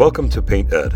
[0.00, 0.94] Welcome to Painted.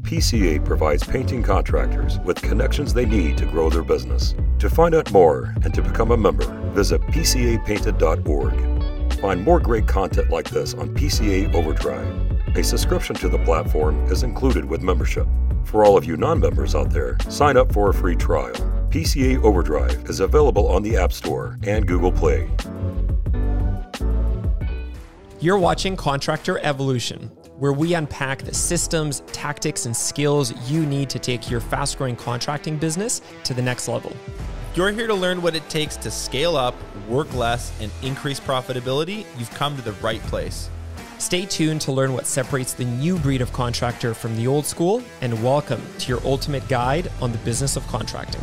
[0.00, 4.34] PCA provides painting contractors with connections they need to grow their business.
[4.60, 9.20] To find out more and to become a member, visit PCApainted.org.
[9.20, 12.56] Find more great content like this on PCA Overdrive.
[12.56, 15.26] A subscription to the platform is included with membership.
[15.64, 18.54] For all of you non members out there, sign up for a free trial.
[18.88, 22.48] PCA Overdrive is available on the App Store and Google Play.
[25.38, 31.18] You're watching Contractor Evolution, where we unpack the systems, tactics, and skills you need to
[31.18, 34.12] take your fast growing contracting business to the next level.
[34.76, 36.76] You're here to learn what it takes to scale up,
[37.08, 39.26] work less, and increase profitability.
[39.36, 40.70] You've come to the right place.
[41.18, 45.02] Stay tuned to learn what separates the new breed of contractor from the old school,
[45.20, 48.42] and welcome to your ultimate guide on the business of contracting.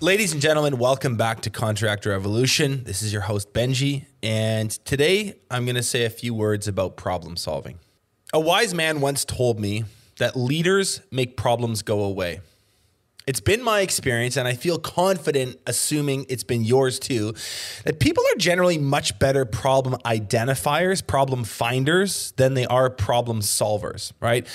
[0.00, 2.82] Ladies and gentlemen, welcome back to Contractor Evolution.
[2.82, 6.96] This is your host, Benji, and today I'm going to say a few words about
[6.96, 7.78] problem solving.
[8.34, 9.84] A wise man once told me
[10.16, 12.40] that leaders make problems go away.
[13.26, 17.34] It's been my experience, and I feel confident assuming it's been yours too,
[17.84, 24.12] that people are generally much better problem identifiers, problem finders, than they are problem solvers,
[24.18, 24.46] right?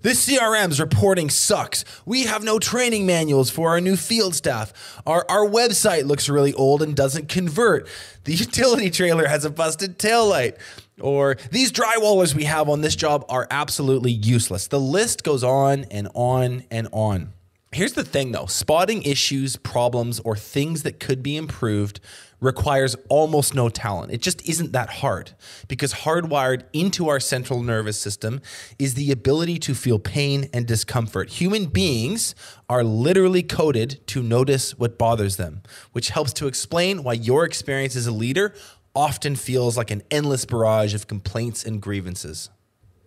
[0.00, 1.84] This CRM's reporting sucks.
[2.06, 4.72] We have no training manuals for our new field staff.
[5.04, 7.88] Our, our website looks really old and doesn't convert.
[8.22, 10.56] The utility trailer has a busted taillight.
[11.00, 14.68] Or these drywallers we have on this job are absolutely useless.
[14.68, 17.32] The list goes on and on and on.
[17.70, 22.00] Here's the thing though spotting issues, problems, or things that could be improved
[22.40, 24.12] requires almost no talent.
[24.12, 25.32] It just isn't that hard
[25.66, 28.40] because hardwired into our central nervous system
[28.78, 31.30] is the ability to feel pain and discomfort.
[31.30, 32.34] Human beings
[32.70, 37.96] are literally coded to notice what bothers them, which helps to explain why your experience
[37.96, 38.54] as a leader
[38.94, 42.50] often feels like an endless barrage of complaints and grievances.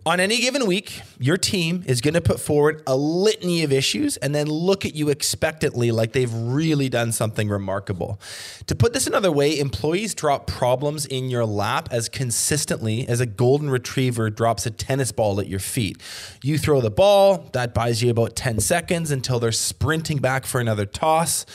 [0.03, 4.17] On any given week, your team is going to put forward a litany of issues
[4.17, 8.19] and then look at you expectantly like they've really done something remarkable.
[8.65, 13.27] To put this another way, employees drop problems in your lap as consistently as a
[13.27, 16.01] golden retriever drops a tennis ball at your feet.
[16.41, 20.59] You throw the ball, that buys you about 10 seconds until they're sprinting back for
[20.59, 21.45] another toss.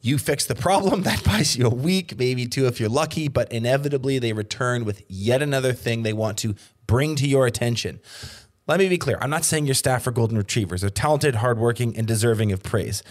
[0.00, 3.52] You fix the problem, that buys you a week, maybe two if you're lucky, but
[3.52, 6.54] inevitably they return with yet another thing they want to
[6.92, 7.98] bring to your attention.
[8.68, 10.82] Let me be clear I'm not saying your staff are golden retrievers.
[10.82, 13.02] They're talented, hardworking, and deserving of praise.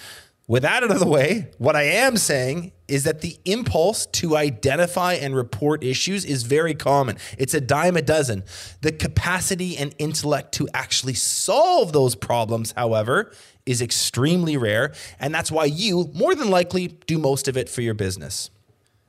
[0.47, 4.37] With that out of the way, what I am saying is that the impulse to
[4.37, 7.17] identify and report issues is very common.
[7.39, 8.43] It's a dime a dozen.
[8.81, 13.31] The capacity and intellect to actually solve those problems, however,
[13.65, 14.93] is extremely rare.
[15.19, 18.51] And that's why you, more than likely, do most of it for your business.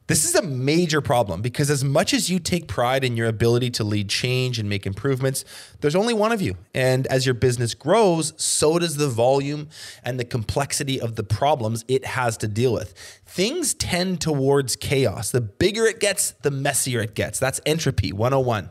[0.09, 3.71] This is a major problem because, as much as you take pride in your ability
[3.73, 5.45] to lead change and make improvements,
[5.81, 6.57] there's only one of you.
[6.75, 9.69] And as your business grows, so does the volume
[10.03, 12.95] and the complexity of the problems it has to deal with.
[13.25, 15.31] Things tend towards chaos.
[15.31, 17.39] The bigger it gets, the messier it gets.
[17.39, 18.71] That's entropy 101.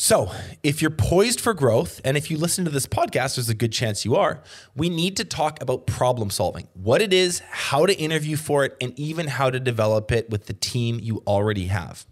[0.00, 0.30] So,
[0.62, 3.72] if you're poised for growth, and if you listen to this podcast, there's a good
[3.72, 4.40] chance you are,
[4.76, 8.76] we need to talk about problem solving what it is, how to interview for it,
[8.80, 12.06] and even how to develop it with the team you already have.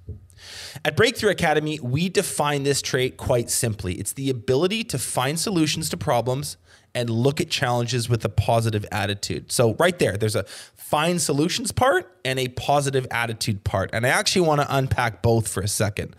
[0.84, 5.88] At Breakthrough Academy, we define this trait quite simply it's the ability to find solutions
[5.91, 6.56] to problems
[6.92, 9.52] and look at challenges with a positive attitude.
[9.52, 13.91] So, right there, there's a find solutions part and a positive attitude part.
[13.92, 16.16] And I actually want to unpack both for a second.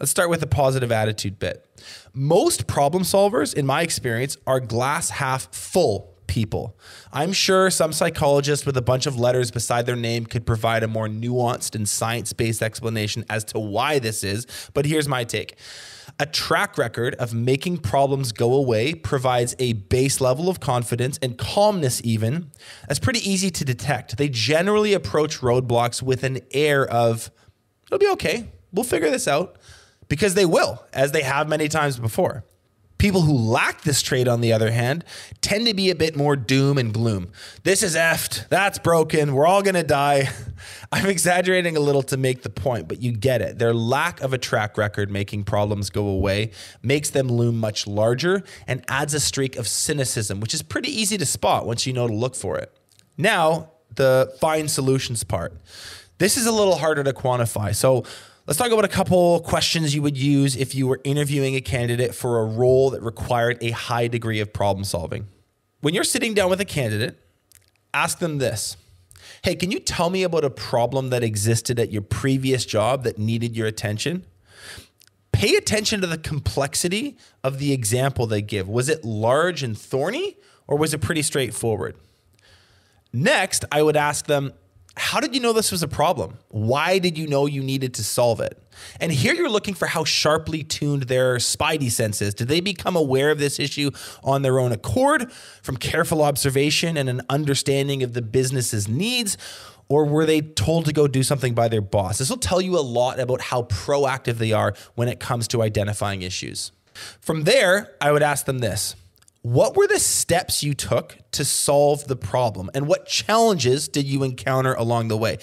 [0.00, 1.66] Let's start with the positive attitude bit.
[2.14, 6.78] Most problem solvers, in my experience, are glass half full people.
[7.12, 10.88] I'm sure some psychologist with a bunch of letters beside their name could provide a
[10.88, 15.56] more nuanced and science based explanation as to why this is, but here's my take.
[16.20, 21.36] A track record of making problems go away provides a base level of confidence and
[21.36, 22.50] calmness, even.
[22.86, 24.16] That's pretty easy to detect.
[24.16, 27.30] They generally approach roadblocks with an air of,
[27.86, 29.58] it'll be okay, we'll figure this out
[30.08, 32.44] because they will, as they have many times before.
[32.98, 35.04] People who lack this trait, on the other hand,
[35.40, 37.30] tend to be a bit more doom and gloom.
[37.62, 38.48] This is effed.
[38.48, 39.34] That's broken.
[39.34, 40.28] We're all going to die.
[40.92, 43.60] I'm exaggerating a little to make the point, but you get it.
[43.60, 46.50] Their lack of a track record making problems go away
[46.82, 51.16] makes them loom much larger and adds a streak of cynicism, which is pretty easy
[51.18, 52.76] to spot once you know to look for it.
[53.16, 55.54] Now, the find solutions part.
[56.18, 57.76] This is a little harder to quantify.
[57.76, 58.04] So,
[58.48, 62.14] Let's talk about a couple questions you would use if you were interviewing a candidate
[62.14, 65.28] for a role that required a high degree of problem solving.
[65.82, 67.22] When you're sitting down with a candidate,
[67.92, 68.78] ask them this
[69.42, 73.18] Hey, can you tell me about a problem that existed at your previous job that
[73.18, 74.24] needed your attention?
[75.30, 78.66] Pay attention to the complexity of the example they give.
[78.66, 81.96] Was it large and thorny, or was it pretty straightforward?
[83.12, 84.54] Next, I would ask them,
[84.98, 86.38] how did you know this was a problem?
[86.48, 88.60] Why did you know you needed to solve it?
[89.00, 92.34] And here you're looking for how sharply tuned their spidey sense is.
[92.34, 93.90] Did they become aware of this issue
[94.22, 99.36] on their own accord from careful observation and an understanding of the business's needs?
[99.88, 102.18] Or were they told to go do something by their boss?
[102.18, 105.62] This will tell you a lot about how proactive they are when it comes to
[105.62, 106.72] identifying issues.
[107.20, 108.96] From there, I would ask them this
[109.42, 112.70] what were the steps you took to solve the problem?
[112.74, 115.38] And what challenges did you encounter along the way?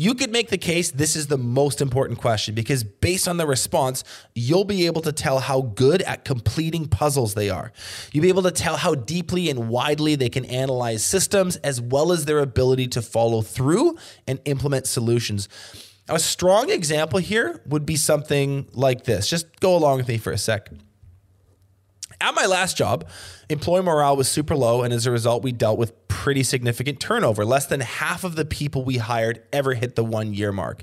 [0.00, 3.46] You could make the case this is the most important question because based on the
[3.48, 7.72] response, you'll be able to tell how good at completing puzzles they are.
[8.12, 12.12] You'll be able to tell how deeply and widely they can analyze systems as well
[12.12, 13.96] as their ability to follow through
[14.28, 15.48] and implement solutions.
[16.08, 19.28] A strong example here would be something like this.
[19.28, 20.70] Just go along with me for a sec.
[22.20, 23.08] At my last job,
[23.48, 27.44] employee morale was super low, and as a result, we dealt with pretty significant turnover.
[27.44, 30.82] Less than half of the people we hired ever hit the one year mark.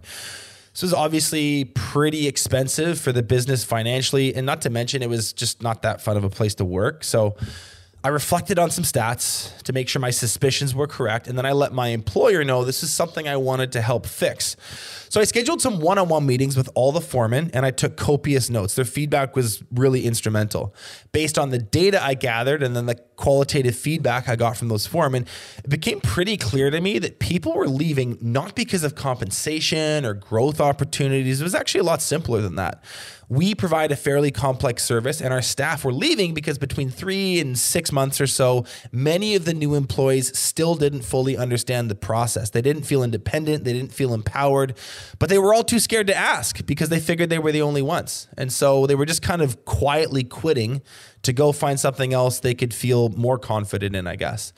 [0.71, 5.33] This was obviously pretty expensive for the business financially, and not to mention, it was
[5.33, 7.03] just not that fun of a place to work.
[7.03, 7.35] So,
[8.05, 11.53] I reflected on some stats to make sure my suspicions were correct, and then I
[11.53, 14.55] let my employer know this is something I wanted to help fix.
[15.15, 17.95] So I scheduled some one on one meetings with all the foremen and I took
[17.95, 18.75] copious notes.
[18.75, 20.75] Their feedback was really instrumental.
[21.13, 24.85] Based on the data I gathered and then the qualitative feedback I got from those
[24.85, 25.25] foremen,
[25.63, 30.13] it became pretty clear to me that people were leaving not because of compensation or
[30.13, 31.39] growth opportunities.
[31.39, 32.83] It was actually a lot simpler than that
[33.29, 37.57] we provide a fairly complex service, and our staff were leaving because between three and
[37.57, 42.51] six months or so, many of the new employees still didn't fully understand the process.
[42.51, 44.77] They didn't feel independent, they didn't feel empowered,
[45.19, 47.81] but they were all too scared to ask because they figured they were the only
[47.81, 48.27] ones.
[48.37, 50.81] And so they were just kind of quietly quitting
[51.23, 54.53] to go find something else they could feel more confident in, I guess.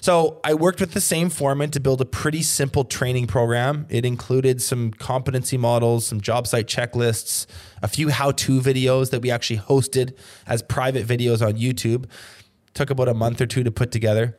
[0.00, 3.86] So I worked with the same foreman to build a pretty simple training program.
[3.88, 7.46] It included some competency models, some job site checklists,
[7.82, 10.16] a few how to videos that we actually hosted
[10.46, 12.06] as private videos on YouTube.
[12.74, 14.38] Took about a month or two to put together.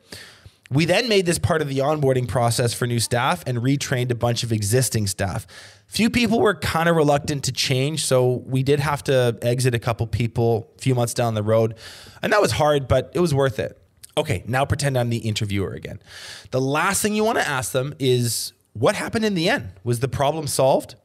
[0.73, 4.15] We then made this part of the onboarding process for new staff and retrained a
[4.15, 5.45] bunch of existing staff.
[5.85, 9.79] Few people were kind of reluctant to change, so we did have to exit a
[9.79, 11.75] couple people a few months down the road.
[12.23, 13.79] And that was hard, but it was worth it.
[14.17, 15.99] Okay, now pretend I'm the interviewer again.
[16.49, 19.73] The last thing you want to ask them is what happened in the end?
[19.83, 20.95] Was the problem solved?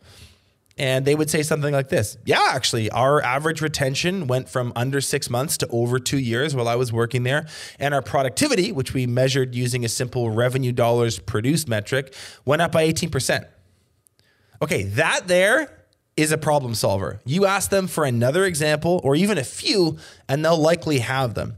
[0.78, 5.00] And they would say something like this Yeah, actually, our average retention went from under
[5.00, 7.46] six months to over two years while I was working there.
[7.78, 12.14] And our productivity, which we measured using a simple revenue dollars produced metric,
[12.44, 13.46] went up by 18%.
[14.62, 15.78] Okay, that there
[16.16, 17.20] is a problem solver.
[17.24, 19.98] You ask them for another example or even a few,
[20.28, 21.56] and they'll likely have them.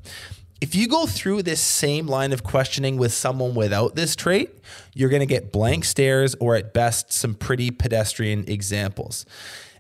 [0.61, 4.51] If you go through this same line of questioning with someone without this trait,
[4.93, 9.25] you're going to get blank stares or at best some pretty pedestrian examples.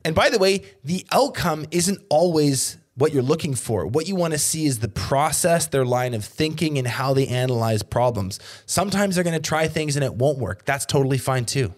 [0.06, 3.86] And by the way, the outcome isn't always what you're looking for.
[3.86, 7.26] What you want to see is the process, their line of thinking, and how they
[7.26, 8.40] analyze problems.
[8.64, 10.64] Sometimes they're going to try things and it won't work.
[10.64, 11.74] That's totally fine too.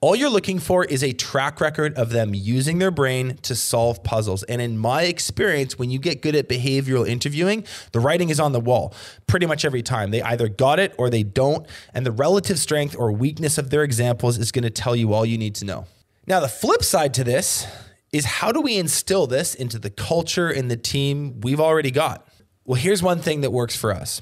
[0.00, 4.02] All you're looking for is a track record of them using their brain to solve
[4.02, 4.42] puzzles.
[4.44, 8.52] And in my experience, when you get good at behavioral interviewing, the writing is on
[8.52, 8.94] the wall
[9.26, 10.10] pretty much every time.
[10.10, 11.66] They either got it or they don't.
[11.94, 15.24] And the relative strength or weakness of their examples is going to tell you all
[15.24, 15.86] you need to know.
[16.26, 17.66] Now, the flip side to this
[18.12, 22.28] is how do we instill this into the culture and the team we've already got?
[22.64, 24.20] Well, here's one thing that works for us.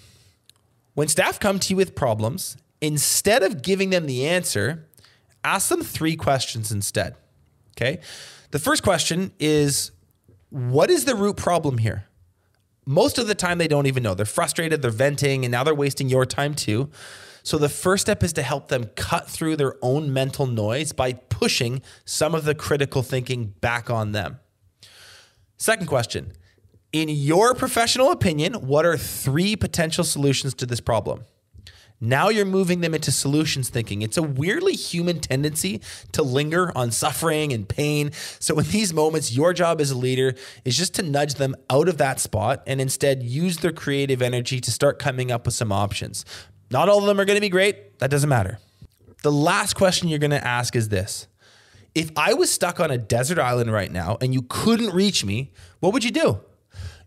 [0.95, 4.89] When staff come to you with problems, instead of giving them the answer,
[5.45, 7.15] ask them three questions instead.
[7.77, 8.01] Okay.
[8.51, 9.93] The first question is
[10.51, 12.05] what is the root problem here?
[12.87, 14.15] Most of the time, they don't even know.
[14.15, 16.91] They're frustrated, they're venting, and now they're wasting your time too.
[17.43, 21.13] So, the first step is to help them cut through their own mental noise by
[21.13, 24.41] pushing some of the critical thinking back on them.
[25.57, 26.33] Second question
[26.93, 31.25] In your professional opinion, what are three potential solutions to this problem?
[32.01, 34.01] Now you're moving them into solutions thinking.
[34.01, 38.13] It's a weirdly human tendency to linger on suffering and pain.
[38.39, 41.89] So, in these moments, your job as a leader is just to nudge them out
[41.89, 45.73] of that spot and instead use their creative energy to start coming up with some
[45.73, 46.25] options.
[46.71, 47.99] Not all of them are going to be great.
[47.99, 48.59] That doesn't matter.
[49.23, 51.27] The last question you're going to ask is this
[51.95, 55.53] If I was stuck on a desert island right now and you couldn't reach me,
[55.81, 56.41] what would you do?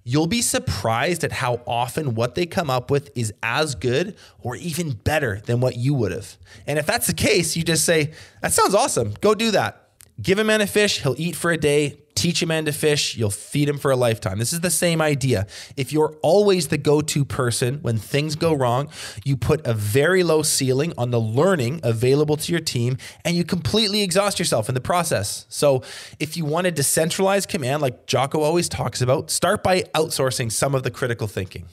[0.05, 4.55] You'll be surprised at how often what they come up with is as good or
[4.57, 6.37] even better than what you would have.
[6.67, 9.13] And if that's the case, you just say, That sounds awesome.
[9.21, 9.89] Go do that.
[10.21, 12.02] Give a man a fish, he'll eat for a day.
[12.23, 14.39] Teach a man to fish, you'll feed him for a lifetime.
[14.39, 15.45] This is the same idea.
[15.75, 18.87] If you're always the go to person when things go wrong,
[19.25, 23.43] you put a very low ceiling on the learning available to your team and you
[23.43, 25.45] completely exhaust yourself in the process.
[25.49, 25.83] So,
[26.17, 30.73] if you want a decentralized command, like Jocko always talks about, start by outsourcing some
[30.75, 31.65] of the critical thinking.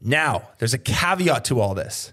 [0.00, 2.12] Now, there's a caveat to all this.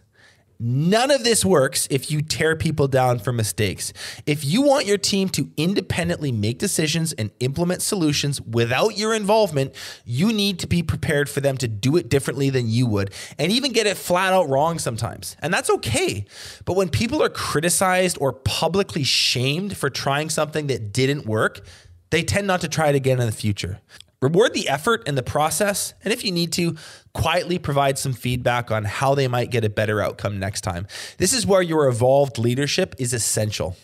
[0.60, 3.92] None of this works if you tear people down for mistakes.
[4.26, 9.76] If you want your team to independently make decisions and implement solutions without your involvement,
[10.06, 13.52] you need to be prepared for them to do it differently than you would and
[13.52, 15.36] even get it flat out wrong sometimes.
[15.40, 16.26] And that's okay.
[16.64, 21.66] But when people are criticized or publicly shamed for trying something that didn't work,
[22.12, 23.82] they tend not to try it again in the future.
[24.25, 26.75] Reward the effort and the process, and if you need to,
[27.13, 30.88] quietly provide some feedback on how they might get a better outcome next time.
[31.20, 33.77] This is where your evolved leadership is essential.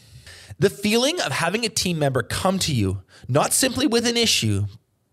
[0.58, 4.66] The feeling of having a team member come to you, not simply with an issue,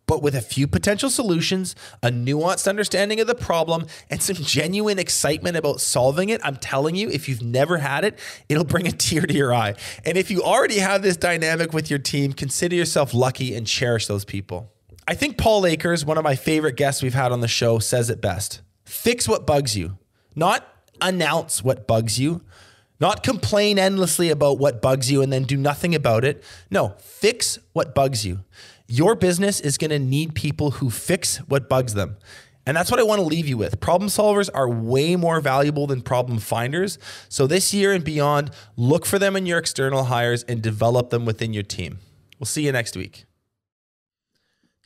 [0.06, 4.98] but with a few potential solutions, a nuanced understanding of the problem, and some genuine
[4.98, 8.18] excitement about solving it, I'm telling you, if you've never had it,
[8.48, 9.74] it'll bring a tear to your eye.
[10.06, 14.06] And if you already have this dynamic with your team, consider yourself lucky and cherish
[14.06, 14.72] those people.
[15.08, 18.10] I think Paul Akers, one of my favorite guests we've had on the show, says
[18.10, 18.60] it best.
[18.84, 19.96] Fix what bugs you,
[20.36, 20.68] not
[21.00, 22.42] announce what bugs you,
[23.00, 26.44] not complain endlessly about what bugs you and then do nothing about it.
[26.70, 28.40] No, fix what bugs you.
[28.86, 32.18] Your business is going to need people who fix what bugs them.
[32.66, 33.80] And that's what I want to leave you with.
[33.80, 36.98] Problem solvers are way more valuable than problem finders.
[37.30, 41.24] So this year and beyond, look for them in your external hires and develop them
[41.24, 42.00] within your team.
[42.38, 43.24] We'll see you next week.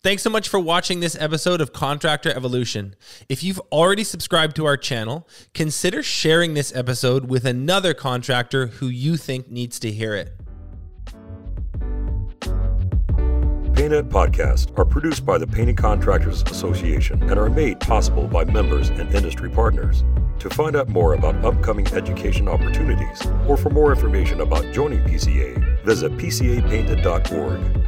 [0.03, 2.97] Thanks so much for watching this episode of Contractor Evolution.
[3.29, 8.89] If you've already subscribed to our channel, consider sharing this episode with another contractor who
[8.89, 10.35] you think needs to hear it.
[13.77, 18.89] Painted podcasts are produced by the Painting Contractors Association and are made possible by members
[18.89, 20.03] and industry partners.
[20.41, 25.85] To find out more about upcoming education opportunities or for more information about joining PCA,
[25.85, 27.82] visit pcapainted.org.